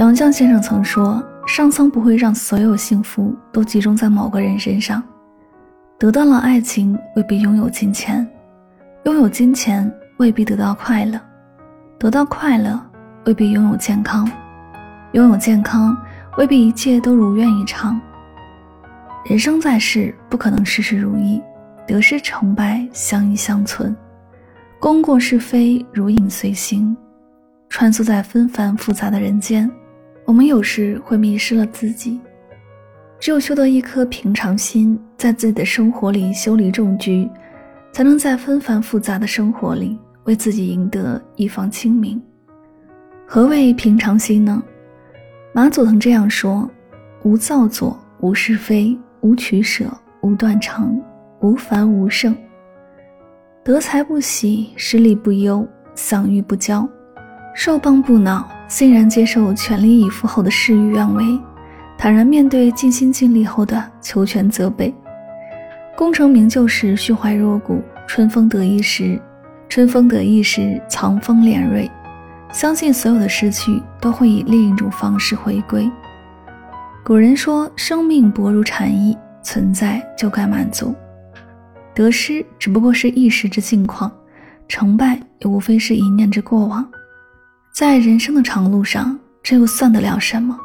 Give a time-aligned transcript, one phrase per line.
[0.00, 5.02] 杨绛先生曾说：“上苍不会让所有幸福都集中在某个人身上。
[5.98, 8.26] 得到了爱情，未必拥有金钱；
[9.04, 11.20] 拥有金钱，未必得到快乐；
[11.98, 12.80] 得到快乐，
[13.26, 14.26] 未必拥有健康；
[15.12, 15.94] 拥有健康，
[16.38, 18.00] 未必一切都如愿以偿。
[19.26, 21.42] 人生在世，不可能事事如意，
[21.86, 23.94] 得失成败相依相存，
[24.78, 26.96] 功过是非如影随形。
[27.68, 29.70] 穿梭在纷繁复杂的人间。”
[30.30, 32.20] 我们有时会迷失了自己，
[33.18, 37.28] 只有修得一颗平常心，在自己的生活里修理种菊，
[37.90, 42.22] 才能在纷繁复杂的生活里为自己赢得一方清明。
[43.26, 44.62] 何谓平常心呢？
[45.52, 46.70] 马祖曾这样说：
[47.24, 49.86] 无造作，无是非，无取舍，
[50.20, 50.96] 无断肠，
[51.40, 52.32] 无烦无胜。
[53.64, 55.66] 得财不喜，失利不忧，
[55.96, 56.88] 丧欲不骄，
[57.52, 58.48] 受谤不恼。
[58.70, 61.24] 欣然接受全力以赴后的事与愿违，
[61.98, 64.94] 坦然面对尽心尽力后的求全责备。
[65.96, 69.20] 功成名就时虚怀若谷，春风得意时，
[69.68, 71.90] 春风得意时藏锋敛锐。
[72.52, 75.90] 相信所有的失去都会以另一种方式回归。
[77.04, 80.94] 古人说：“生命薄如蝉翼，存在就该满足。
[81.92, 84.08] 得失只不过是一时之境况，
[84.68, 86.88] 成败也无非是一念之过往。”
[87.72, 90.58] 在人生的长路上，这又算得了什么？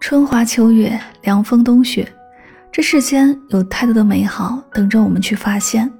[0.00, 2.10] 春华秋月，凉风冬雪，
[2.72, 5.90] 这世间有太多的美好等着我们去发现，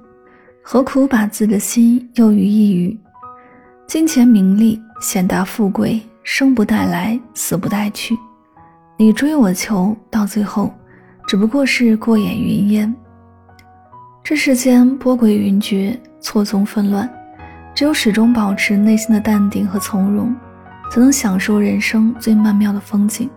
[0.61, 2.99] 何苦把自己的心又于一隅？
[3.87, 8.17] 金钱名利、显达富贵，生不带来，死不带去。
[8.97, 10.73] 你追我求，到最后，
[11.27, 12.93] 只不过是过眼云烟。
[14.23, 17.09] 这世间波诡云谲，错综纷乱。
[17.73, 20.35] 只有始终保持内心的淡定和从容，
[20.91, 23.29] 才能享受人生最曼妙的风景。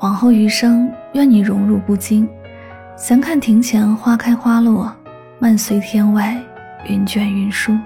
[0.00, 2.28] 往后余生，愿你荣辱不惊，
[2.96, 4.94] 闲看庭前花开花落，
[5.38, 6.36] 漫随天外
[6.88, 7.76] 云卷云舒。